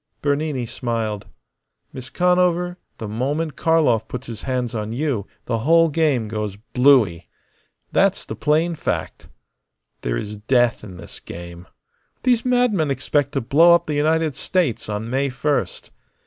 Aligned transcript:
Bernini 0.23 0.65
smiled. 0.65 1.27
"Miss 1.93 2.09
Conover, 2.09 2.79
the 2.97 3.07
moment 3.07 3.55
Karlov 3.55 4.07
puts 4.07 4.25
his 4.25 4.41
hands 4.41 4.73
on 4.73 4.91
you 4.91 5.27
the 5.45 5.59
whole 5.59 5.89
game 5.89 6.27
goes 6.27 6.55
blooey. 6.73 7.27
That's 7.91 8.25
the 8.25 8.35
plain 8.35 8.73
fact. 8.73 9.27
There 10.01 10.17
is 10.17 10.37
death 10.37 10.83
in 10.83 10.97
this 10.97 11.19
game. 11.19 11.67
These 12.23 12.43
madmen 12.43 12.89
expect 12.89 13.33
to 13.33 13.41
blow 13.41 13.75
up 13.75 13.85
the 13.85 13.93
United 13.93 14.33
States 14.33 14.89
on 14.89 15.07
May 15.07 15.29
first. 15.29 15.91